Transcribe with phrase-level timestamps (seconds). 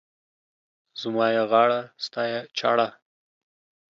[1.01, 2.87] زما يې غاړه، ستا يې چاړه.